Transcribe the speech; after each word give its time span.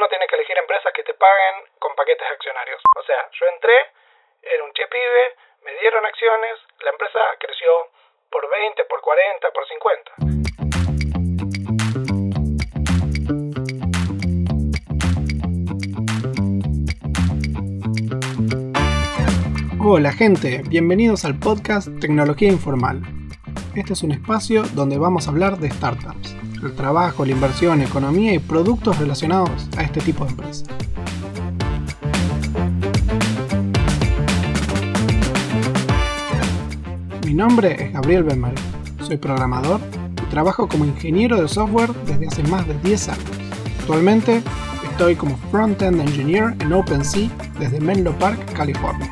uno 0.00 0.08
tiene 0.08 0.26
que 0.28 0.34
elegir 0.34 0.56
empresas 0.56 0.94
que 0.94 1.04
te 1.04 1.12
paguen 1.12 1.56
con 1.78 1.94
paquetes 1.94 2.26
accionarios. 2.32 2.80
O 2.96 3.02
sea, 3.02 3.28
yo 3.32 3.46
entré, 3.52 3.92
era 4.40 4.64
un 4.64 4.72
che 4.72 4.86
pibe, 4.86 5.36
me 5.60 5.74
dieron 5.74 6.06
acciones, 6.06 6.56
la 6.78 6.88
empresa 6.88 7.20
creció 7.38 7.90
por 8.30 8.48
20, 8.48 8.82
por 8.86 9.02
40, 9.02 9.50
por 9.50 9.68
50. 9.68 10.12
Hola 19.84 20.12
gente, 20.12 20.62
bienvenidos 20.66 21.26
al 21.26 21.38
podcast 21.38 21.88
Tecnología 22.00 22.48
Informal. 22.48 23.02
Este 23.76 23.92
es 23.92 24.02
un 24.02 24.12
espacio 24.12 24.62
donde 24.72 24.96
vamos 24.96 25.26
a 25.26 25.30
hablar 25.30 25.58
de 25.58 25.68
startups 25.68 26.49
el 26.62 26.74
trabajo, 26.74 27.24
la 27.24 27.32
inversión, 27.32 27.80
economía 27.80 28.34
y 28.34 28.38
productos 28.38 28.98
relacionados 28.98 29.68
a 29.76 29.82
este 29.82 30.00
tipo 30.00 30.24
de 30.24 30.30
empresas. 30.30 30.64
Mi 37.26 37.34
nombre 37.34 37.76
es 37.78 37.92
Gabriel 37.92 38.24
Benmal, 38.24 38.54
soy 39.02 39.16
programador 39.16 39.80
y 40.22 40.30
trabajo 40.30 40.68
como 40.68 40.84
ingeniero 40.84 41.40
de 41.40 41.48
software 41.48 41.92
desde 42.06 42.26
hace 42.26 42.42
más 42.44 42.66
de 42.66 42.74
10 42.80 43.08
años. 43.08 43.24
Actualmente 43.80 44.42
estoy 44.90 45.16
como 45.16 45.36
Front-End 45.50 46.00
Engineer 46.00 46.54
en 46.60 46.72
OpenSea 46.72 47.30
desde 47.58 47.80
Menlo 47.80 48.12
Park, 48.18 48.52
California. 48.54 49.09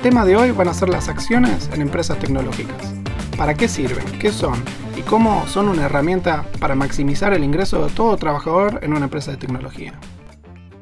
El 0.00 0.04
tema 0.04 0.24
de 0.24 0.34
hoy 0.34 0.50
van 0.50 0.66
a 0.66 0.72
ser 0.72 0.88
las 0.88 1.10
acciones 1.10 1.68
en 1.74 1.82
empresas 1.82 2.18
tecnológicas. 2.18 2.94
¿Para 3.36 3.52
qué 3.52 3.68
sirven? 3.68 4.02
¿Qué 4.18 4.32
son? 4.32 4.54
¿Y 4.96 5.02
cómo 5.02 5.46
son 5.46 5.68
una 5.68 5.84
herramienta 5.84 6.46
para 6.58 6.74
maximizar 6.74 7.34
el 7.34 7.44
ingreso 7.44 7.84
de 7.84 7.92
todo 7.92 8.16
trabajador 8.16 8.80
en 8.82 8.94
una 8.94 9.04
empresa 9.04 9.30
de 9.30 9.36
tecnología? 9.36 10.00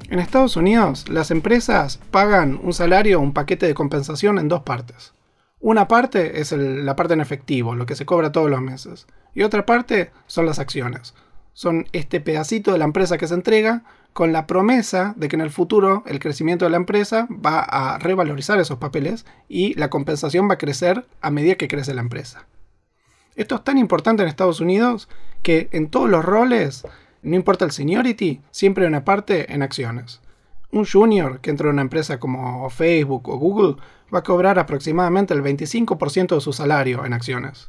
En 0.08 0.20
Estados 0.20 0.54
Unidos, 0.56 1.08
las 1.08 1.32
empresas 1.32 1.98
pagan 2.12 2.60
un 2.62 2.72
salario 2.72 3.18
o 3.18 3.22
un 3.22 3.32
paquete 3.32 3.66
de 3.66 3.74
compensación 3.74 4.38
en 4.38 4.46
dos 4.46 4.62
partes. 4.62 5.14
Una 5.58 5.88
parte 5.88 6.40
es 6.40 6.52
la 6.52 6.94
parte 6.94 7.14
en 7.14 7.20
efectivo, 7.20 7.74
lo 7.74 7.86
que 7.86 7.96
se 7.96 8.06
cobra 8.06 8.30
todos 8.30 8.48
los 8.48 8.60
meses. 8.60 9.08
Y 9.34 9.42
otra 9.42 9.66
parte 9.66 10.12
son 10.28 10.46
las 10.46 10.60
acciones. 10.60 11.16
Son 11.58 11.88
este 11.90 12.20
pedacito 12.20 12.70
de 12.70 12.78
la 12.78 12.84
empresa 12.84 13.18
que 13.18 13.26
se 13.26 13.34
entrega 13.34 13.82
con 14.12 14.32
la 14.32 14.46
promesa 14.46 15.14
de 15.16 15.26
que 15.26 15.34
en 15.34 15.40
el 15.40 15.50
futuro 15.50 16.04
el 16.06 16.20
crecimiento 16.20 16.64
de 16.64 16.70
la 16.70 16.76
empresa 16.76 17.26
va 17.44 17.58
a 17.58 17.98
revalorizar 17.98 18.60
esos 18.60 18.78
papeles 18.78 19.26
y 19.48 19.74
la 19.74 19.90
compensación 19.90 20.48
va 20.48 20.54
a 20.54 20.58
crecer 20.58 21.08
a 21.20 21.32
medida 21.32 21.56
que 21.56 21.66
crece 21.66 21.94
la 21.94 22.02
empresa. 22.02 22.46
Esto 23.34 23.56
es 23.56 23.64
tan 23.64 23.76
importante 23.76 24.22
en 24.22 24.28
Estados 24.28 24.60
Unidos 24.60 25.08
que 25.42 25.68
en 25.72 25.88
todos 25.88 26.08
los 26.08 26.24
roles, 26.24 26.86
no 27.22 27.34
importa 27.34 27.64
el 27.64 27.72
seniority, 27.72 28.40
siempre 28.52 28.84
hay 28.84 28.88
una 28.90 29.04
parte 29.04 29.52
en 29.52 29.62
acciones. 29.62 30.20
Un 30.70 30.86
junior 30.86 31.40
que 31.40 31.50
entra 31.50 31.66
en 31.66 31.72
una 31.72 31.82
empresa 31.82 32.20
como 32.20 32.70
Facebook 32.70 33.28
o 33.28 33.36
Google 33.36 33.82
va 34.14 34.20
a 34.20 34.22
cobrar 34.22 34.60
aproximadamente 34.60 35.34
el 35.34 35.42
25% 35.42 36.36
de 36.36 36.40
su 36.40 36.52
salario 36.52 37.04
en 37.04 37.14
acciones. 37.14 37.68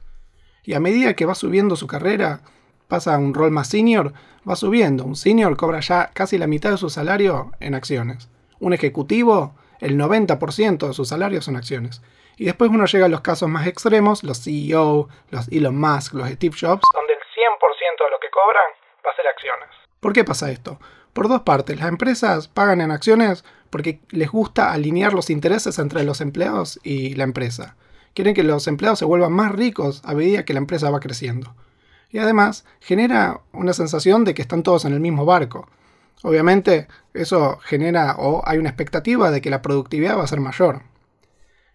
Y 0.63 0.75
a 0.75 0.79
medida 0.79 1.15
que 1.15 1.25
va 1.25 1.33
subiendo 1.33 1.75
su 1.75 1.87
carrera, 1.87 2.43
pasa 2.89 3.15
a 3.15 3.19
un 3.19 3.33
rol 3.33 3.51
más 3.51 3.69
senior, 3.69 4.11
va 4.49 4.57
subiendo. 4.57 5.05
Un 5.05 5.15
senior 5.15 5.55
cobra 5.55 5.79
ya 5.79 6.09
casi 6.13 6.37
la 6.37 6.47
mitad 6.47 6.71
de 6.71 6.77
su 6.77 6.89
salario 6.89 7.51
en 7.61 7.75
acciones. 7.75 8.29
Un 8.59 8.73
ejecutivo, 8.73 9.53
el 9.79 9.97
90% 9.97 10.87
de 10.87 10.93
su 10.93 11.05
salario 11.05 11.41
son 11.41 11.55
acciones. 11.55 12.01
Y 12.35 12.45
después 12.45 12.71
uno 12.71 12.85
llega 12.85 13.05
a 13.05 13.09
los 13.09 13.21
casos 13.21 13.47
más 13.47 13.67
extremos, 13.67 14.23
los 14.23 14.43
CEO, 14.43 15.07
los 15.29 15.47
Elon 15.49 15.79
Musk, 15.79 16.13
los 16.15 16.29
Steve 16.29 16.55
Jobs, 16.59 16.81
donde 16.93 17.13
el 17.13 17.19
100% 17.19 18.03
de 18.03 18.11
lo 18.11 18.19
que 18.19 18.29
cobran 18.31 18.71
va 19.05 19.11
a 19.11 19.15
ser 19.15 19.27
acciones. 19.27 19.69
¿Por 19.99 20.13
qué 20.13 20.23
pasa 20.23 20.49
esto? 20.49 20.79
Por 21.13 21.27
dos 21.27 21.41
partes. 21.41 21.77
Las 21.77 21.89
empresas 21.89 22.47
pagan 22.47 22.81
en 22.81 22.91
acciones 22.91 23.45
porque 23.69 23.99
les 24.09 24.31
gusta 24.31 24.73
alinear 24.73 25.13
los 25.13 25.29
intereses 25.29 25.77
entre 25.77 26.03
los 26.03 26.21
empleados 26.21 26.79
y 26.83 27.13
la 27.15 27.23
empresa. 27.23 27.75
Quieren 28.15 28.33
que 28.33 28.43
los 28.43 28.67
empleados 28.67 28.97
se 28.97 29.05
vuelvan 29.05 29.33
más 29.33 29.51
ricos 29.51 30.01
a 30.05 30.15
medida 30.15 30.43
que 30.43 30.53
la 30.53 30.59
empresa 30.59 30.89
va 30.89 30.99
creciendo 30.99 31.53
y 32.09 32.17
además 32.17 32.65
genera 32.79 33.41
una 33.53 33.73
sensación 33.73 34.25
de 34.25 34.33
que 34.33 34.41
están 34.41 34.63
todos 34.63 34.85
en 34.85 34.93
el 34.93 34.99
mismo 34.99 35.25
barco. 35.25 35.67
Obviamente 36.23 36.87
eso 37.13 37.57
genera 37.59 38.15
o 38.17 38.41
hay 38.45 38.57
una 38.57 38.69
expectativa 38.69 39.31
de 39.31 39.41
que 39.41 39.49
la 39.49 39.61
productividad 39.61 40.17
va 40.17 40.23
a 40.23 40.27
ser 40.27 40.39
mayor. 40.39 40.81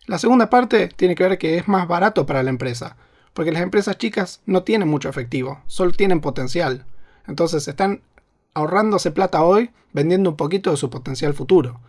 La 0.06 0.18
segunda 0.18 0.50
parte 0.50 0.88
tiene 0.88 1.14
que 1.14 1.22
ver 1.26 1.38
que 1.38 1.56
es 1.56 1.66
más 1.66 1.88
barato 1.88 2.26
para 2.26 2.42
la 2.42 2.50
empresa, 2.50 2.96
porque 3.32 3.52
las 3.52 3.62
empresas 3.62 3.96
chicas 3.96 4.42
no 4.44 4.62
tienen 4.62 4.88
mucho 4.88 5.08
efectivo, 5.08 5.62
solo 5.66 5.92
tienen 5.92 6.20
potencial. 6.20 6.84
Entonces 7.26 7.66
están 7.66 8.02
ahorrándose 8.52 9.12
plata 9.12 9.42
hoy 9.42 9.70
vendiendo 9.92 10.30
un 10.30 10.36
poquito 10.36 10.70
de 10.70 10.76
su 10.76 10.90
potencial 10.90 11.32
futuro. 11.32 11.80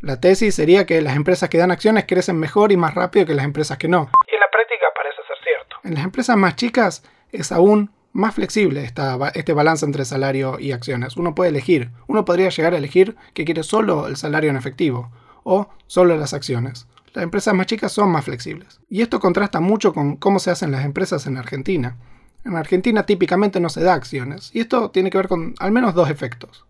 La 0.00 0.20
tesis 0.20 0.54
sería 0.54 0.86
que 0.86 1.00
las 1.00 1.16
empresas 1.16 1.48
que 1.48 1.58
dan 1.58 1.70
acciones 1.70 2.04
crecen 2.06 2.38
mejor 2.38 2.70
y 2.70 2.76
más 2.76 2.94
rápido 2.94 3.26
que 3.26 3.34
las 3.34 3.44
empresas 3.44 3.76
que 3.78 3.88
no. 3.88 4.10
Y 4.30 4.34
en 4.34 4.40
la 4.40 4.50
práctica 4.52 4.86
parece 4.94 5.16
ser 5.26 5.36
cierto. 5.42 5.76
En 5.82 5.94
las 5.94 6.04
empresas 6.04 6.36
más 6.36 6.54
chicas 6.54 7.02
es 7.32 7.52
aún 7.52 7.90
más 8.12 8.34
flexible 8.34 8.82
este 8.82 9.52
balance 9.52 9.84
entre 9.84 10.04
salario 10.04 10.58
y 10.58 10.72
acciones. 10.72 11.16
Uno 11.16 11.34
puede 11.34 11.50
elegir, 11.50 11.90
uno 12.06 12.24
podría 12.24 12.48
llegar 12.48 12.72
a 12.72 12.78
elegir 12.78 13.16
que 13.34 13.44
quiere 13.44 13.62
solo 13.62 14.06
el 14.08 14.16
salario 14.16 14.48
en 14.50 14.56
efectivo 14.56 15.10
o 15.44 15.68
solo 15.86 16.16
las 16.16 16.32
acciones. 16.32 16.88
Las 17.12 17.22
empresas 17.22 17.54
más 17.54 17.66
chicas 17.66 17.92
son 17.92 18.10
más 18.10 18.24
flexibles. 18.24 18.80
Y 18.88 19.02
esto 19.02 19.20
contrasta 19.20 19.60
mucho 19.60 19.92
con 19.92 20.16
cómo 20.16 20.38
se 20.38 20.50
hacen 20.50 20.70
las 20.70 20.84
empresas 20.84 21.26
en 21.26 21.36
Argentina. 21.36 21.96
En 22.44 22.56
Argentina 22.56 23.04
típicamente 23.04 23.58
no 23.60 23.68
se 23.68 23.82
da 23.82 23.94
acciones, 23.94 24.50
y 24.54 24.60
esto 24.60 24.90
tiene 24.90 25.10
que 25.10 25.18
ver 25.18 25.28
con 25.28 25.54
al 25.58 25.72
menos 25.72 25.94
dos 25.94 26.10
efectos. 26.10 26.64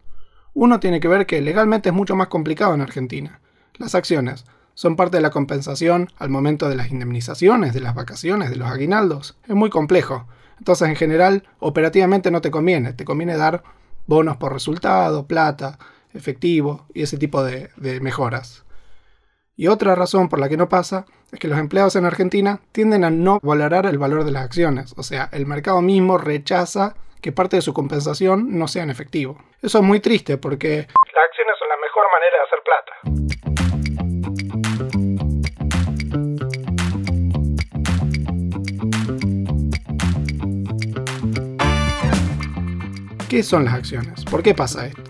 Uno 0.54 0.80
tiene 0.80 1.00
que 1.00 1.08
ver 1.08 1.26
que 1.26 1.40
legalmente 1.42 1.90
es 1.90 1.94
mucho 1.94 2.16
más 2.16 2.28
complicado 2.28 2.74
en 2.74 2.80
Argentina. 2.80 3.40
Las 3.74 3.94
acciones 3.94 4.46
son 4.74 4.96
parte 4.96 5.18
de 5.18 5.22
la 5.22 5.30
compensación 5.30 6.10
al 6.16 6.30
momento 6.30 6.68
de 6.68 6.76
las 6.76 6.90
indemnizaciones, 6.90 7.74
de 7.74 7.80
las 7.80 7.94
vacaciones, 7.94 8.50
de 8.50 8.56
los 8.56 8.70
aguinaldos. 8.70 9.36
Es 9.46 9.54
muy 9.54 9.68
complejo. 9.68 10.26
Entonces, 10.58 10.88
en 10.88 10.96
general, 10.96 11.44
operativamente 11.58 12.30
no 12.30 12.40
te 12.40 12.50
conviene. 12.50 12.92
Te 12.92 13.04
conviene 13.04 13.36
dar 13.36 13.62
bonos 14.06 14.36
por 14.36 14.52
resultado, 14.52 15.26
plata, 15.26 15.78
efectivo 16.14 16.86
y 16.94 17.02
ese 17.02 17.18
tipo 17.18 17.42
de, 17.42 17.70
mejoras. 18.00 18.64
Y 19.56 19.68
otra 19.68 19.94
razón 19.94 20.28
por 20.28 20.38
la 20.38 20.48
que 20.48 20.56
no 20.56 20.68
pasa 20.68 21.06
es 21.32 21.38
que 21.38 21.48
los 21.48 21.58
empleados 21.58 21.96
en 21.96 22.04
Argentina 22.04 22.60
tienden 22.72 23.04
a 23.04 23.10
no 23.10 23.40
valorar 23.42 23.86
el 23.86 23.98
valor 23.98 24.24
de 24.24 24.30
las 24.30 24.44
acciones. 24.44 24.94
O 24.96 25.02
sea, 25.02 25.28
el 25.32 25.46
mercado 25.46 25.80
mismo 25.80 26.18
rechaza 26.18 26.94
que 27.22 27.32
parte 27.32 27.56
de 27.56 27.62
su 27.62 27.72
compensación 27.72 28.58
no 28.58 28.68
sea 28.68 28.82
en 28.82 28.90
efectivo. 28.90 29.38
Eso 29.62 29.78
es 29.78 29.84
muy 29.84 30.00
triste 30.00 30.36
porque 30.36 30.86
las 30.86 31.24
acciones 31.24 31.56
son 31.58 31.68
la 31.68 31.76
mejor 31.76 32.04
manera 32.12 32.36
de 32.36 32.44
hacer 32.44 32.60
plata. 32.64 33.75
¿Qué 43.36 43.42
son 43.42 43.66
las 43.66 43.74
acciones? 43.74 44.24
¿Por 44.24 44.42
qué 44.42 44.54
pasa 44.54 44.86
esto? 44.86 45.02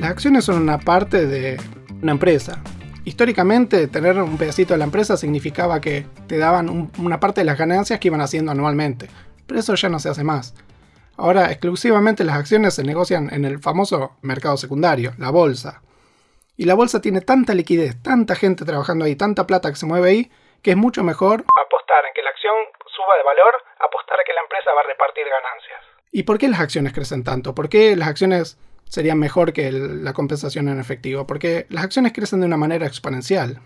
Las 0.00 0.10
acciones 0.10 0.44
son 0.44 0.60
una 0.60 0.78
parte 0.78 1.26
de 1.26 1.56
una 2.02 2.10
empresa. 2.10 2.60
Históricamente, 3.04 3.86
tener 3.86 4.20
un 4.20 4.36
pedacito 4.36 4.74
de 4.74 4.78
la 4.78 4.84
empresa 4.84 5.16
significaba 5.16 5.80
que 5.80 6.06
te 6.26 6.38
daban 6.38 6.90
una 6.98 7.20
parte 7.20 7.42
de 7.42 7.44
las 7.44 7.56
ganancias 7.56 8.00
que 8.00 8.08
iban 8.08 8.20
haciendo 8.20 8.50
anualmente. 8.50 9.06
Pero 9.46 9.60
eso 9.60 9.76
ya 9.76 9.88
no 9.88 10.00
se 10.00 10.08
hace 10.08 10.24
más. 10.24 10.56
Ahora, 11.16 11.52
exclusivamente 11.52 12.24
las 12.24 12.34
acciones 12.34 12.74
se 12.74 12.82
negocian 12.82 13.32
en 13.32 13.44
el 13.44 13.60
famoso 13.60 14.16
mercado 14.22 14.56
secundario, 14.56 15.12
la 15.16 15.30
bolsa. 15.30 15.82
Y 16.56 16.64
la 16.64 16.74
bolsa 16.74 17.00
tiene 17.00 17.20
tanta 17.20 17.54
liquidez, 17.54 18.02
tanta 18.02 18.34
gente 18.34 18.64
trabajando 18.64 19.04
ahí, 19.04 19.14
tanta 19.14 19.46
plata 19.46 19.70
que 19.70 19.76
se 19.76 19.86
mueve 19.86 20.08
ahí, 20.08 20.32
que 20.64 20.72
es 20.72 20.76
mucho 20.76 21.04
mejor 21.04 21.44
apostar 21.62 22.04
en 22.06 22.12
que 22.12 22.22
la 22.22 22.30
acción 22.30 22.56
suba 22.86 23.16
de 23.16 23.22
valor, 23.22 23.54
apostar 23.78 24.18
a 24.18 24.24
que 24.26 24.32
la 24.32 24.40
empresa 24.40 24.72
va 24.74 24.80
a 24.80 24.88
repartir 24.90 25.22
ganancias. 25.30 25.95
¿Y 26.12 26.22
por 26.22 26.38
qué 26.38 26.48
las 26.48 26.60
acciones 26.60 26.92
crecen 26.92 27.24
tanto? 27.24 27.54
¿Por 27.54 27.68
qué 27.68 27.96
las 27.96 28.08
acciones 28.08 28.58
serían 28.88 29.18
mejor 29.18 29.52
que 29.52 29.70
la 29.72 30.12
compensación 30.12 30.68
en 30.68 30.80
efectivo? 30.80 31.26
Porque 31.26 31.66
las 31.68 31.84
acciones 31.84 32.12
crecen 32.12 32.40
de 32.40 32.46
una 32.46 32.56
manera 32.56 32.86
exponencial. 32.86 33.60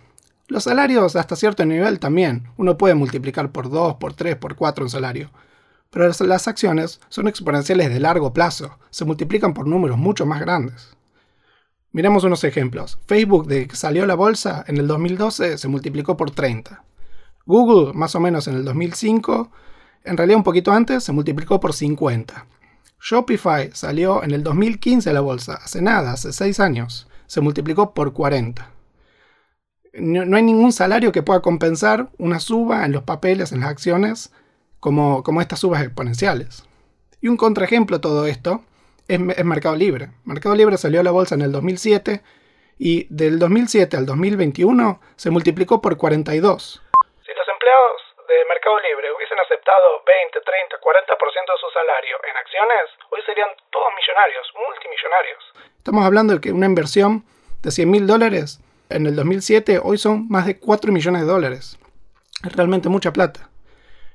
Los 0.49 0.65
salarios 0.65 1.15
hasta 1.15 1.37
cierto 1.37 1.65
nivel 1.65 2.01
también. 2.01 2.49
Uno 2.57 2.77
puede 2.77 2.95
multiplicar 2.95 3.53
por 3.53 3.71
2, 3.71 3.97
por 3.97 4.15
3, 4.15 4.37
por 4.37 4.57
4 4.57 4.85
un 4.85 4.91
salario. 4.91 5.31
Pero 5.91 6.11
las 6.21 6.49
acciones 6.49 7.01
son 7.09 7.29
exponenciales 7.29 7.89
de 7.89 8.01
largo 8.01 8.33
plazo. 8.33 8.79
Se 8.91 9.05
multiplican 9.05 9.55
por 9.55 9.67
números 9.67 9.99
mucho 9.99 10.27
más 10.27 10.41
grandes. 10.41 10.97
Miremos 11.93 12.23
unos 12.23 12.45
ejemplos. 12.45 12.99
Facebook, 13.07 13.47
de 13.49 13.67
que 13.67 13.75
salió 13.75 14.07
la 14.07 14.15
bolsa 14.15 14.65
en 14.69 14.77
el 14.77 14.87
2012, 14.87 15.59
se 15.59 15.69
multiplicó 15.69 16.17
por 16.17 16.31
30. 16.31 16.85
Google, 17.47 17.93
más 17.95 18.15
o 18.15 18.21
menos 18.21 18.47
en 18.47 18.55
el 18.55 18.65
2005, 18.65 19.51
en 20.05 20.17
realidad 20.17 20.39
un 20.39 20.45
poquito 20.45 20.73
antes 20.73 21.05
se 21.05 21.13
multiplicó 21.13 21.61
por 21.61 21.73
50. 21.73 22.47
Shopify 23.01 23.71
salió 23.73 24.23
en 24.23 24.33
el 24.33 24.43
2015 24.43 25.11
a 25.11 25.13
la 25.13 25.21
bolsa, 25.21 25.55
hace 25.55 25.81
nada, 25.81 26.13
hace 26.13 26.33
6 26.33 26.61
años. 26.61 27.09
Se 27.27 27.41
multiplicó 27.41 27.95
por 27.95 28.13
40. 28.13 28.71
no, 29.95 30.37
hay 30.37 30.43
ningún 30.43 30.73
salario 30.73 31.13
que 31.13 31.23
pueda 31.23 31.41
compensar 31.41 32.11
una 32.19 32.41
suba 32.41 32.85
en 32.85 32.93
los 32.93 33.05
papeles, 33.05 33.53
en 33.53 33.61
las 33.61 33.71
acciones, 33.71 34.33
como, 34.81 35.23
como 35.23 35.41
estas 35.41 35.61
subas 35.61 35.83
exponenciales. 35.83 36.65
Y 37.21 37.29
un 37.29 37.37
contraejemplo 37.37 37.99
de 37.99 38.03
todo 38.03 38.27
esto 38.27 38.63
es, 39.09 39.21
es, 39.37 39.45
Mercado 39.45 39.77
Libre. 39.77 40.11
Mercado 40.25 40.55
Libre 40.55 40.77
salió 40.79 41.01
a 41.01 41.05
la 41.05 41.11
bolsa 41.11 41.35
en 41.35 41.43
el 41.43 41.53
2007 41.53 42.23
y 42.79 43.07
del 43.11 43.39
2007 43.39 43.97
al 43.97 44.07
2021 44.07 45.01
se 45.17 45.31
multiplicó 45.31 45.81
por 45.81 45.97
42. 45.97 46.63
Si 46.63 47.33
los 47.37 47.49
empleados 47.53 48.01
de 48.27 48.35
Mercado 48.61 48.79
Libre 48.81 49.09
hubiesen 49.17 49.39
aceptado 49.41 50.05
20, 50.05 50.39
30, 50.39 50.77
40% 50.85 51.49
de 51.49 51.61
su 51.65 51.69
salario 51.73 52.17
en 52.29 52.37
acciones, 52.37 52.93
hoy 53.09 53.21
serían 53.25 53.49
todos 53.73 53.89
millonarios, 53.97 54.53
multimillonarios. 54.69 55.43
Estamos 55.79 56.05
hablando 56.05 56.35
de 56.35 56.41
que 56.43 56.53
una 56.53 56.67
inversión 56.67 57.25
de 57.63 57.71
100 57.71 57.91
mil 57.91 58.07
dólares 58.07 58.61
en 58.91 59.07
el 59.07 59.17
2007 59.17 59.81
hoy 59.83 59.97
son 59.97 60.29
más 60.29 60.45
de 60.45 60.59
4 60.61 60.93
millones 60.93 61.23
de 61.23 61.27
dólares. 61.27 61.79
Es 62.45 62.55
realmente 62.55 62.91
mucha 62.91 63.15
plata. 63.15 63.49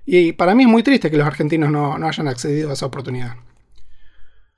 Y 0.05 0.33
para 0.33 0.53
mí 0.53 0.61
es 0.61 0.69
muy 0.69 0.83
triste 0.83 1.09
que 1.09 1.17
los 1.17 1.25
argentinos 1.25 1.71
no, 1.71 1.97
no 1.97 2.07
hayan 2.07 2.27
accedido 2.27 2.69
a 2.69 2.73
esa 2.73 2.85
oportunidad. 2.85 3.37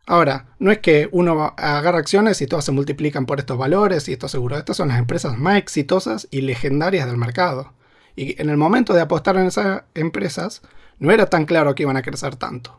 Ahora, 0.05 0.47
no 0.59 0.69
es 0.69 0.79
que 0.79 1.07
uno 1.13 1.53
agarra 1.55 1.99
acciones 1.99 2.41
y 2.41 2.47
todas 2.47 2.65
se 2.65 2.73
multiplican 2.73 3.25
por 3.25 3.39
estos 3.39 3.57
valores 3.57 4.09
y 4.09 4.11
esto 4.11 4.27
seguro. 4.27 4.57
Estas 4.57 4.75
son 4.75 4.89
las 4.89 4.99
empresas 4.99 5.37
más 5.37 5.55
exitosas 5.55 6.27
y 6.29 6.41
legendarias 6.41 7.07
del 7.07 7.15
mercado. 7.15 7.76
Y 8.17 8.41
en 8.41 8.49
el 8.49 8.57
momento 8.57 8.93
de 8.93 8.99
apostar 8.99 9.37
en 9.37 9.45
esas 9.45 9.83
empresas, 9.93 10.61
no 10.99 11.11
era 11.11 11.27
tan 11.27 11.45
claro 11.45 11.73
que 11.73 11.83
iban 11.83 11.95
a 11.95 12.01
crecer 12.01 12.35
tanto. 12.35 12.77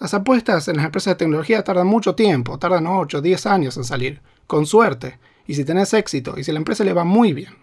Las 0.00 0.14
apuestas 0.14 0.66
en 0.66 0.78
las 0.78 0.86
empresas 0.86 1.12
de 1.12 1.18
tecnología 1.18 1.62
tardan 1.62 1.86
mucho 1.86 2.16
tiempo, 2.16 2.58
tardan 2.58 2.88
8, 2.88 3.20
10 3.20 3.46
años 3.46 3.76
en 3.76 3.84
salir, 3.84 4.20
con 4.48 4.66
suerte, 4.66 5.20
y 5.46 5.54
si 5.54 5.64
tenés 5.64 5.94
éxito, 5.94 6.34
y 6.36 6.42
si 6.42 6.50
la 6.50 6.58
empresa 6.58 6.82
le 6.82 6.92
va 6.92 7.04
muy 7.04 7.32
bien. 7.32 7.56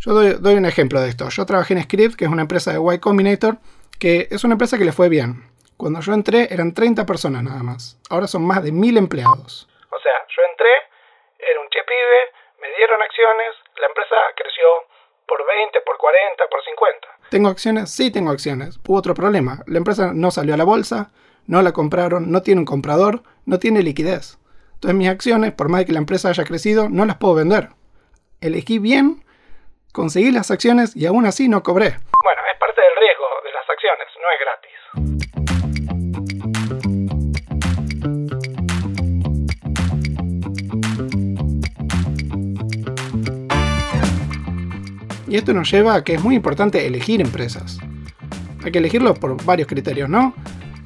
Yo 0.00 0.14
doy, 0.14 0.36
doy 0.40 0.54
un 0.54 0.66
ejemplo 0.66 1.00
de 1.00 1.10
esto. 1.10 1.28
Yo 1.28 1.46
trabajé 1.46 1.74
en 1.74 1.84
Script, 1.84 2.16
que 2.16 2.24
es 2.24 2.30
una 2.30 2.42
empresa 2.42 2.72
de 2.72 2.94
Y 2.94 2.98
Combinator, 2.98 3.58
que 4.00 4.26
es 4.32 4.42
una 4.42 4.54
empresa 4.54 4.76
que 4.76 4.84
le 4.84 4.90
fue 4.90 5.08
bien 5.08 5.52
cuando 5.82 5.98
yo 5.98 6.14
entré 6.14 6.46
eran 6.54 6.72
30 6.72 7.02
personas 7.06 7.42
nada 7.42 7.62
más. 7.66 7.98
Ahora 8.08 8.28
son 8.28 8.46
más 8.46 8.62
de 8.62 8.70
1000 8.70 8.98
empleados. 8.98 9.66
O 9.90 9.98
sea, 9.98 10.16
yo 10.30 10.42
entré, 10.46 10.70
era 11.42 11.58
un 11.58 11.66
che 11.74 11.82
pibe, 11.82 12.20
me 12.62 12.70
dieron 12.78 13.02
acciones, 13.02 13.50
la 13.82 13.86
empresa 13.90 14.14
creció 14.38 14.62
por 15.26 15.46
20, 15.46 15.78
por 15.86 15.96
40, 15.98 16.44
por 16.50 16.64
50. 16.64 17.08
¿Tengo 17.30 17.48
acciones? 17.48 17.90
Sí, 17.90 18.10
tengo 18.10 18.30
acciones. 18.30 18.78
Hubo 18.86 18.98
otro 18.98 19.14
problema. 19.14 19.62
La 19.66 19.78
empresa 19.78 20.12
no 20.14 20.30
salió 20.30 20.54
a 20.54 20.56
la 20.56 20.64
bolsa, 20.64 21.10
no 21.46 21.62
la 21.62 21.72
compraron, 21.72 22.30
no 22.30 22.42
tiene 22.42 22.60
un 22.60 22.66
comprador, 22.66 23.22
no 23.46 23.58
tiene 23.58 23.82
liquidez. 23.82 24.38
Entonces 24.74 24.98
mis 24.98 25.08
acciones, 25.08 25.52
por 25.52 25.68
más 25.68 25.84
que 25.84 25.92
la 25.92 25.98
empresa 25.98 26.28
haya 26.28 26.44
crecido, 26.44 26.88
no 26.88 27.04
las 27.04 27.16
puedo 27.16 27.34
vender. 27.34 27.68
Elegí 28.40 28.78
bien, 28.78 29.24
conseguí 29.92 30.30
las 30.32 30.50
acciones 30.50 30.96
y 30.96 31.06
aún 31.06 31.26
así 31.26 31.48
no 31.48 31.62
cobré. 31.62 31.96
Bueno, 32.22 32.42
es 32.52 32.58
parte 32.58 32.80
del 32.80 32.96
riesgo 32.98 33.24
de 33.44 33.52
las 33.52 33.70
acciones, 33.70 34.08
no 34.20 34.28
es 34.32 34.40
gratis. 34.40 35.31
Y 45.32 45.36
esto 45.36 45.54
nos 45.54 45.70
lleva 45.70 45.94
a 45.94 46.04
que 46.04 46.12
es 46.12 46.22
muy 46.22 46.34
importante 46.36 46.86
elegir 46.86 47.22
empresas. 47.22 47.78
Hay 48.62 48.70
que 48.70 48.80
elegirlo 48.80 49.14
por 49.14 49.42
varios 49.46 49.66
criterios, 49.66 50.06
¿no? 50.06 50.34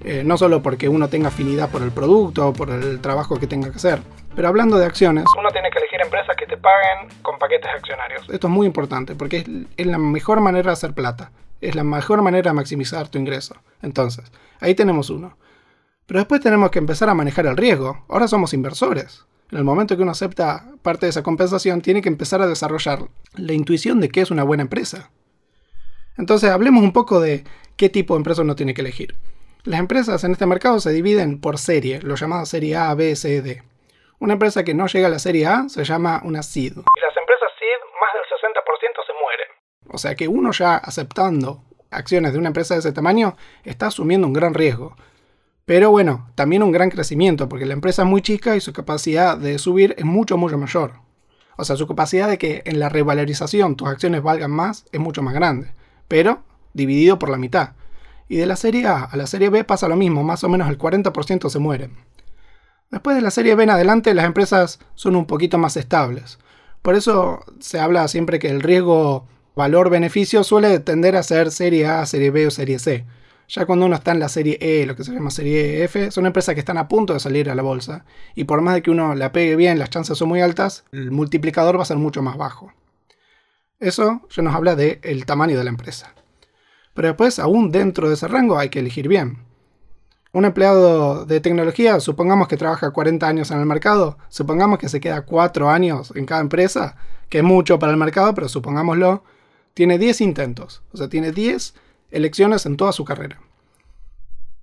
Eh, 0.05 0.23
no 0.25 0.39
solo 0.39 0.63
porque 0.63 0.89
uno 0.89 1.09
tenga 1.09 1.29
afinidad 1.29 1.69
por 1.69 1.83
el 1.83 1.91
producto 1.91 2.47
o 2.47 2.53
por 2.53 2.71
el 2.71 3.01
trabajo 3.01 3.41
que 3.41 3.49
tenga 3.49 3.73
que 3.73 3.79
hacer. 3.79 3.99
Pero 4.37 4.47
hablando 4.47 4.79
de 4.79 4.87
acciones... 4.87 5.25
Uno 5.37 5.49
tiene 5.51 5.69
que 5.71 5.81
elegir 5.81 6.01
empresas 6.01 6.37
que 6.37 6.47
te 6.47 6.57
paguen 6.59 7.09
con 7.23 7.37
paquetes 7.41 7.69
accionarios. 7.75 8.23
Esto 8.31 8.47
es 8.47 8.53
muy 8.53 8.69
importante 8.69 9.17
porque 9.17 9.39
es, 9.39 9.47
es 9.77 9.87
la 9.89 9.99
mejor 9.99 10.41
manera 10.41 10.69
de 10.69 10.75
hacer 10.75 10.95
plata. 10.95 11.33
Es 11.61 11.75
la 11.75 11.83
mejor 11.83 12.23
manera 12.23 12.53
de 12.53 12.55
maximizar 12.55 13.09
tu 13.09 13.19
ingreso. 13.19 13.57
Entonces, 13.83 14.31
ahí 14.61 14.77
tenemos 14.77 15.11
uno. 15.11 15.37
Pero 16.07 16.21
después 16.21 16.41
tenemos 16.41 16.71
que 16.71 16.79
empezar 16.79 17.09
a 17.09 17.15
manejar 17.15 17.47
el 17.47 17.57
riesgo. 17.57 18.05
Ahora 18.09 18.29
somos 18.29 18.55
inversores 18.55 19.27
en 19.51 19.59
el 19.59 19.65
momento 19.65 19.97
que 19.97 20.03
uno 20.03 20.13
acepta 20.13 20.67
parte 20.83 21.07
de 21.07 21.11
esa 21.11 21.23
compensación, 21.23 21.81
tiene 21.81 22.03
que 22.03 22.09
empezar 22.09 22.43
a 22.43 22.47
desarrollar 22.47 23.01
la 23.35 23.53
intuición 23.53 24.01
de 24.01 24.09
qué 24.09 24.21
es 24.21 24.31
una 24.31 24.43
buena 24.43 24.63
empresa. 24.63 25.11
Entonces, 26.17 26.51
hablemos 26.51 26.83
un 26.83 26.93
poco 26.93 27.21
de 27.21 27.45
qué 27.77 27.89
tipo 27.89 28.15
de 28.15 28.19
empresa 28.19 28.43
uno 28.43 28.57
tiene 28.57 28.75
que 28.75 28.81
elegir. 28.81 29.15
Las 29.65 29.81
empresas 29.81 30.23
en 30.25 30.33
este 30.33 30.47
mercado 30.47 30.81
se 30.81 30.91
dividen 30.91 31.41
por 31.41 31.59
serie, 31.59 32.01
lo 32.01 32.15
llamado 32.15 32.47
serie 32.47 32.77
A, 32.77 32.95
B, 32.95 33.17
C, 33.17 33.43
D. 33.43 33.63
Una 34.19 34.33
empresa 34.33 34.65
que 34.65 34.75
no 34.75 34.87
llega 34.87 35.09
a 35.09 35.11
la 35.11 35.19
serie 35.19 35.47
A 35.47 35.69
se 35.69 35.85
llama 35.85 36.23
una 36.25 36.43
SID. 36.43 36.73
Y 36.73 37.01
las 37.01 37.17
empresas 37.17 37.49
SID, 37.59 37.81
más 38.01 38.13
del 38.15 38.53
60% 38.53 39.07
se 39.07 39.13
mueren. 39.21 39.49
O 39.89 39.99
sea 39.99 40.15
que 40.15 40.29
uno 40.29 40.53
ya 40.53 40.77
aceptando 40.77 41.63
acciones 41.91 42.33
de 42.33 42.39
una 42.39 42.49
empresa 42.49 42.75
de 42.75 42.81
ese 42.81 42.93
tamaño 42.93 43.37
está 43.65 43.89
asumiendo 43.89 44.27
un 44.27 44.33
gran 44.33 44.55
riesgo. 44.55 44.97
Pero 45.67 45.91
bueno, 45.91 46.31
también 46.37 46.63
un 46.63 46.71
gran 46.71 46.91
crecimiento, 46.91 47.49
porque 47.49 47.67
la 47.67 47.75
empresa 47.75 48.03
es 48.03 48.09
muy 48.09 48.23
chica 48.23 48.55
y 48.57 48.61
su 48.61 48.73
capacidad 48.73 49.37
de 49.37 49.59
subir 49.59 49.97
es 49.99 50.05
mucho, 50.05 50.39
mucho 50.39 50.57
mayor. 50.57 50.93
O 51.57 51.65
sea, 51.65 51.75
su 51.75 51.89
capacidad 51.89 52.29
de 52.29 52.39
que 52.39 52.63
en 52.67 52.79
la 52.79 52.89
revalorización 52.89 53.75
tus 53.75 53.89
acciones 53.89 54.23
valgan 54.23 54.53
más 54.53 54.87
es 54.93 55.01
mucho 55.01 55.23
más 55.23 55.35
grande, 55.35 55.73
pero 56.07 56.45
dividido 56.73 57.19
por 57.19 57.31
la 57.31 57.37
mitad. 57.37 57.73
Y 58.29 58.37
de 58.37 58.47
la 58.47 58.55
serie 58.55 58.87
A 58.87 59.05
a 59.05 59.17
la 59.17 59.27
serie 59.27 59.51
B 59.51 59.65
pasa 59.65 59.89
lo 59.89 59.97
mismo, 59.97 60.23
más 60.23 60.45
o 60.45 60.49
menos 60.49 60.69
el 60.69 60.79
40% 60.79 61.51
se 61.51 61.59
mueren. 61.59 61.97
Después 62.91 63.17
de 63.17 63.23
la 63.23 63.33
serie 63.33 63.57
B 63.57 63.65
en 63.65 63.71
adelante 63.71 64.15
las 64.15 64.27
empresas 64.27 64.79
son 64.95 65.17
un 65.17 65.27
poquito 65.27 65.59
más 65.59 65.77
estables. 65.77 66.39
Por 66.83 66.95
eso 66.95 67.41
se 67.59 67.81
habla 67.81 68.07
siempre 68.07 68.39
que 68.39 68.51
el 68.51 68.63
riesgo 68.63 69.27
valor-beneficio 69.57 70.45
suele 70.45 70.79
tender 70.79 71.17
a 71.17 71.25
ser 71.25 71.51
serie 71.51 71.89
A, 71.89 72.07
serie 72.07 72.31
B 72.31 72.47
o 72.47 72.51
serie 72.53 72.79
C. 72.79 73.05
Ya 73.49 73.65
cuando 73.65 73.87
uno 73.87 73.95
está 73.95 74.11
en 74.11 74.21
la 74.21 74.29
serie 74.29 74.59
E, 74.61 74.87
lo 74.87 74.97
que 74.97 75.05
se 75.05 75.13
llama 75.13 75.31
serie 75.31 75.85
F, 75.85 76.11
son 76.11 76.27
empresas 76.27 76.55
que 76.55 76.61
están 76.61 76.79
a 76.79 76.89
punto 76.89 77.15
de 77.15 77.21
salir 77.21 77.49
a 77.49 77.55
la 77.55 77.63
bolsa. 77.63 78.05
Y 78.35 78.45
por 78.45 78.61
más 78.61 78.75
de 78.75 78.83
que 78.83 78.91
uno 78.91 79.15
la 79.15 79.31
pegue 79.33 79.55
bien, 79.55 79.79
las 79.79 79.91
chances 79.91 80.19
son 80.19 80.29
muy 80.29 80.41
altas, 80.41 80.85
el 80.91 81.13
multiplicador 81.13 81.79
va 81.79 81.83
a 81.83 81.87
ser 81.87 81.97
mucho 81.97 82.23
más 82.23 82.37
bajo. 82.37 82.73
Eso 83.79 84.23
ya 84.31 84.43
nos 84.43 84.55
habla 84.55 84.75
del 84.75 85.27
tamaño 85.27 85.57
de 85.57 85.65
la 85.65 85.71
empresa. 85.71 86.15
Pero 86.95 87.09
después, 87.09 87.39
aún 87.39 87.71
dentro 87.71 88.09
de 88.09 88.15
ese 88.15 88.27
rango, 88.27 88.59
hay 88.59 88.71
que 88.71 88.79
elegir 88.79 89.07
bien. 89.07 89.45
Un 90.33 90.45
empleado 90.45 91.25
de 91.25 91.41
tecnología, 91.41 92.01
supongamos 92.01 92.49
que 92.49 92.57
trabaja 92.57 92.91
40 92.91 93.29
años 93.29 93.51
en 93.51 93.61
el 93.61 93.67
mercado, 93.67 94.19
supongamos 94.29 94.79
que 94.79 94.89
se 94.89 95.01
queda 95.01 95.23
4 95.23 95.71
años 95.71 96.13
en 96.17 96.27
cada 96.27 96.41
empresa, 96.41 96.97
que 97.29 97.39
es 97.39 97.45
mucho 97.45 97.79
para 97.79 97.93
el 97.93 97.99
mercado, 97.99 98.35
pero 98.35 98.49
supongámoslo, 98.49 99.25
tiene 99.73 99.99
10 99.99 100.23
intentos. 100.23 100.83
O 100.93 100.97
sea, 100.97 101.09
tiene 101.09 101.33
10 101.33 101.75
elecciones 102.11 102.67
en 102.67 102.77
toda 102.77 102.93
su 102.93 103.05
carrera. 103.05 103.41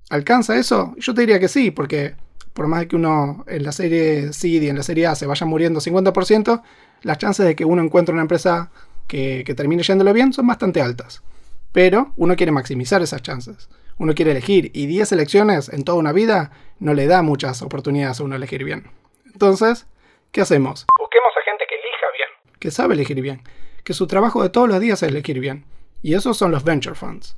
¿Alcanza 0.09 0.57
eso? 0.57 0.93
Yo 0.97 1.13
te 1.13 1.21
diría 1.21 1.39
que 1.39 1.47
sí, 1.47 1.71
porque 1.71 2.15
por 2.53 2.67
más 2.67 2.85
que 2.85 2.95
uno 2.95 3.43
en 3.47 3.63
la 3.63 3.71
serie 3.71 4.31
C 4.31 4.47
y 4.47 4.69
en 4.69 4.77
la 4.77 4.83
serie 4.83 5.07
A 5.07 5.15
se 5.15 5.25
vaya 5.25 5.45
muriendo 5.45 5.79
50%, 5.79 6.61
las 7.01 7.17
chances 7.17 7.45
de 7.45 7.55
que 7.55 7.65
uno 7.65 7.81
encuentre 7.81 8.13
una 8.13 8.21
empresa 8.21 8.71
que, 9.07 9.43
que 9.45 9.55
termine 9.55 9.83
yéndole 9.83 10.13
bien 10.13 10.33
son 10.33 10.47
bastante 10.47 10.81
altas. 10.81 11.23
Pero 11.71 12.13
uno 12.17 12.35
quiere 12.35 12.51
maximizar 12.51 13.01
esas 13.01 13.21
chances. 13.23 13.69
Uno 13.97 14.13
quiere 14.13 14.31
elegir 14.31 14.71
y 14.73 14.85
10 14.85 15.11
elecciones 15.11 15.69
en 15.69 15.83
toda 15.83 15.97
una 15.97 16.11
vida 16.11 16.51
no 16.79 16.93
le 16.93 17.07
da 17.07 17.21
muchas 17.21 17.61
oportunidades 17.61 18.19
a 18.19 18.23
uno 18.23 18.35
elegir 18.35 18.63
bien. 18.63 18.91
Entonces, 19.31 19.87
¿qué 20.31 20.41
hacemos? 20.41 20.85
Busquemos 20.99 21.31
a 21.39 21.43
gente 21.49 21.63
que 21.67 21.75
elija 21.75 22.05
bien. 22.17 22.59
Que 22.59 22.71
sabe 22.71 22.93
elegir 22.93 23.21
bien. 23.21 23.41
Que 23.83 23.93
su 23.93 24.07
trabajo 24.07 24.43
de 24.43 24.49
todos 24.49 24.69
los 24.69 24.79
días 24.79 25.01
es 25.03 25.09
elegir 25.09 25.39
bien. 25.39 25.65
Y 26.03 26.13
esos 26.13 26.37
son 26.37 26.51
los 26.51 26.63
venture 26.63 26.93
funds. 26.93 27.35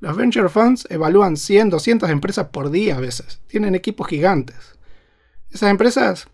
Los 0.00 0.16
venture 0.16 0.48
funds 0.48 0.86
evalúan 0.90 1.36
100, 1.36 1.70
200 1.70 2.08
empresas 2.08 2.46
por 2.48 2.70
día 2.70 2.96
a 2.96 3.00
veces. 3.00 3.40
Tienen 3.48 3.74
equipos 3.74 4.06
gigantes. 4.06 4.78
Esas 5.50 5.70
empresas, 5.70 6.28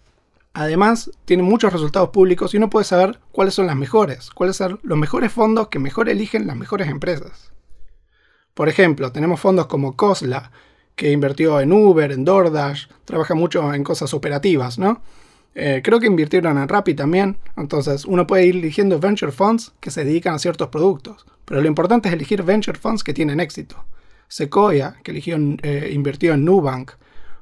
además, 0.52 1.10
tienen 1.24 1.46
muchos 1.46 1.72
resultados 1.72 2.10
públicos 2.10 2.52
y 2.52 2.58
uno 2.58 2.70
puede 2.70 2.84
saber 2.84 3.18
cuáles 3.32 3.54
son 3.54 3.66
las 3.66 3.76
mejores, 3.76 4.30
cuáles 4.30 4.56
son 4.56 4.80
los 4.82 4.98
mejores 4.98 5.32
fondos 5.32 5.68
que 5.68 5.78
mejor 5.78 6.08
eligen 6.08 6.46
las 6.46 6.56
mejores 6.56 6.88
empresas. 6.88 7.52
Por 8.54 8.68
ejemplo, 8.68 9.10
tenemos 9.10 9.40
fondos 9.40 9.66
como 9.66 9.96
Cosla, 9.96 10.52
que 10.94 11.10
invirtió 11.10 11.58
en 11.60 11.72
Uber, 11.72 12.12
en 12.12 12.24
DoorDash, 12.24 12.86
trabaja 13.06 13.34
mucho 13.34 13.72
en 13.72 13.82
cosas 13.82 14.12
operativas, 14.12 14.78
¿no? 14.78 15.02
Eh, 15.54 15.82
creo 15.85 16.00
que 16.00 16.06
invirtieron 16.06 16.56
en 16.56 16.68
Rappi 16.68 16.94
también, 16.94 17.37
entonces 17.56 18.06
uno 18.06 18.26
puede 18.26 18.47
ir 18.47 18.56
eligiendo 18.56 18.99
venture 18.99 19.32
funds 19.32 19.73
que 19.80 19.90
se 19.90 20.04
dedican 20.04 20.35
a 20.35 20.38
ciertos 20.38 20.68
productos, 20.68 21.26
pero 21.44 21.61
lo 21.61 21.68
importante 21.68 22.09
es 22.09 22.14
elegir 22.14 22.42
venture 22.42 22.78
funds 22.78 23.04
que 23.04 23.12
tienen 23.12 23.38
éxito. 23.38 23.85
Sequoia, 24.28 24.97
que 25.02 25.11
eligió, 25.11 25.37
eh, 25.62 25.90
invirtió 25.92 26.32
en 26.32 26.44
Nubank, 26.47 26.92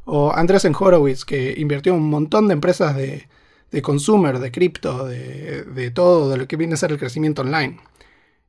o 0.06 0.32
Andreessen 0.32 0.74
Horowitz, 0.76 1.24
que 1.24 1.54
invirtió 1.56 1.94
en 1.94 2.00
un 2.00 2.10
montón 2.10 2.48
de 2.48 2.54
empresas 2.54 2.96
de, 2.96 3.28
de 3.70 3.82
consumer, 3.82 4.40
de 4.40 4.50
cripto, 4.50 5.06
de, 5.06 5.62
de 5.62 5.90
todo, 5.92 6.30
de 6.30 6.36
lo 6.36 6.48
que 6.48 6.56
viene 6.56 6.74
a 6.74 6.78
ser 6.78 6.90
el 6.90 6.98
crecimiento 6.98 7.42
online. 7.42 7.78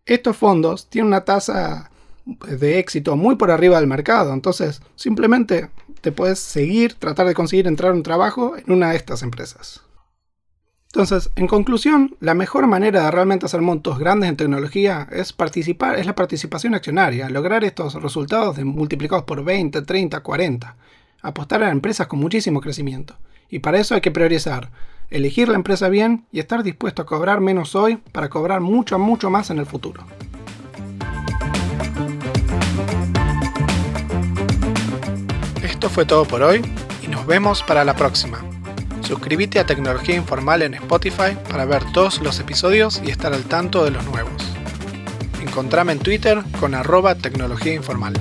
Estos 0.08 0.38
fondos 0.38 0.90
tienen 0.90 1.10
una 1.10 1.24
tasa 1.24 1.92
de 2.26 2.80
éxito 2.80 3.16
muy 3.16 3.36
por 3.36 3.52
arriba 3.52 3.80
del 3.80 3.88
mercado. 3.88 4.34
Entonces, 4.34 4.82
simplemente 4.96 5.70
te 6.02 6.12
puedes 6.12 6.40
seguir, 6.40 6.96
tratar 6.96 7.28
de 7.28 7.34
conseguir 7.34 7.68
entrar 7.68 7.92
a 7.92 7.96
un 7.96 8.04
trabajo 8.04 8.58
en 8.58 8.72
una 8.72 8.92
de 8.92 8.98
estas 8.98 9.24
empresas. 9.24 9.82
Entonces, 10.94 11.30
en 11.38 11.48
conclusión, 11.48 12.18
la 12.20 12.34
mejor 12.34 12.68
manera 12.68 13.06
de 13.06 13.12
realmente 13.12 13.46
hacer 13.46 13.62
montos 13.62 13.98
grandes 13.98 14.30
en 14.30 14.36
tecnología 14.36 15.08
es 15.10 15.32
participar, 15.32 15.98
es 15.98 16.06
la 16.06 16.16
participación 16.16 16.76
accionaria, 16.76 17.30
lograr 17.30 17.64
estos 17.64 17.94
resultados 17.94 18.58
multiplicados 18.60 19.24
por 19.24 19.42
20, 19.42 19.84
30, 19.84 20.20
40, 20.20 20.76
apostar 21.22 21.64
a 21.64 21.72
empresas 21.72 22.08
con 22.08 22.20
muchísimo 22.20 22.60
crecimiento. 22.60 23.16
Y 23.50 23.60
para 23.60 23.80
eso 23.80 23.96
hay 23.96 24.02
que 24.02 24.12
priorizar, 24.12 24.70
elegir 25.10 25.48
la 25.48 25.56
empresa 25.56 25.88
bien 25.88 26.26
y 26.30 26.40
estar 26.40 26.62
dispuesto 26.62 27.04
a 27.04 27.06
cobrar 27.06 27.40
menos 27.40 27.74
hoy 27.74 27.96
para 28.12 28.30
cobrar 28.30 28.60
mucho, 28.60 29.00
mucho 29.00 29.30
más 29.30 29.50
en 29.50 29.60
el 29.60 29.66
futuro. 29.66 30.04
Esto 35.82 35.90
fue 35.90 36.06
todo 36.06 36.26
por 36.26 36.44
hoy 36.44 36.62
y 37.02 37.08
nos 37.08 37.26
vemos 37.26 37.64
para 37.64 37.84
la 37.84 37.96
próxima. 37.96 38.46
Suscríbete 39.02 39.58
a 39.58 39.66
Tecnología 39.66 40.16
Informal 40.16 40.62
en 40.62 40.76
Spotify 40.76 41.36
para 41.50 41.66
ver 41.66 41.84
todos 41.92 42.22
los 42.22 42.40
episodios 42.40 43.02
y 43.04 43.10
estar 43.10 43.34
al 43.34 43.46
tanto 43.46 43.84
de 43.84 43.90
los 43.90 44.06
nuevos. 44.06 44.44
Encontrame 45.42 45.94
en 45.94 45.98
Twitter 45.98 46.44
con 46.60 46.76
arroba 46.76 47.16
tecnología 47.16 47.74
informal. 47.74 48.14